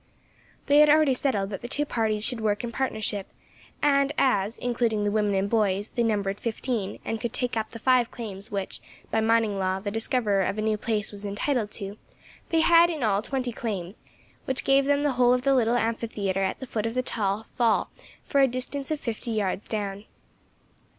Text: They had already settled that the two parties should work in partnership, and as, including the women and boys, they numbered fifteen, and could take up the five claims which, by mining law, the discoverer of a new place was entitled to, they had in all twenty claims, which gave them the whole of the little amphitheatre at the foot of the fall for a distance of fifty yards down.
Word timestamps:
They 0.65 0.79
had 0.79 0.89
already 0.89 1.13
settled 1.13 1.51
that 1.51 1.61
the 1.61 1.67
two 1.67 1.85
parties 1.85 2.23
should 2.23 2.41
work 2.41 2.63
in 2.63 2.71
partnership, 2.71 3.27
and 3.83 4.11
as, 4.17 4.57
including 4.57 5.03
the 5.03 5.11
women 5.11 5.35
and 5.35 5.47
boys, 5.47 5.91
they 5.91 6.01
numbered 6.01 6.39
fifteen, 6.39 6.97
and 7.05 7.21
could 7.21 7.33
take 7.33 7.55
up 7.55 7.69
the 7.69 7.77
five 7.77 8.09
claims 8.09 8.49
which, 8.49 8.79
by 9.11 9.21
mining 9.21 9.59
law, 9.59 9.79
the 9.79 9.91
discoverer 9.91 10.41
of 10.41 10.57
a 10.57 10.61
new 10.63 10.75
place 10.75 11.11
was 11.11 11.23
entitled 11.23 11.69
to, 11.73 11.99
they 12.49 12.61
had 12.61 12.89
in 12.89 13.03
all 13.03 13.21
twenty 13.21 13.51
claims, 13.51 14.01
which 14.45 14.63
gave 14.63 14.85
them 14.85 15.03
the 15.03 15.11
whole 15.11 15.35
of 15.35 15.43
the 15.43 15.53
little 15.53 15.75
amphitheatre 15.77 16.41
at 16.41 16.59
the 16.59 16.65
foot 16.65 16.87
of 16.87 16.95
the 16.95 17.45
fall 17.55 17.85
for 18.25 18.41
a 18.41 18.47
distance 18.47 18.89
of 18.89 18.99
fifty 18.99 19.29
yards 19.29 19.67
down. 19.67 20.05